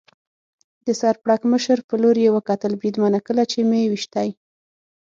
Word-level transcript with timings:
د 0.85 0.87
سر 0.99 1.15
پړکمشر 1.23 1.77
په 1.87 1.95
لور 2.01 2.15
یې 2.23 2.29
وکتل، 2.37 2.71
بریدمنه، 2.79 3.19
کله 3.27 3.43
چې 3.51 3.59
مې 3.69 3.83
وېشتی. 3.91 4.29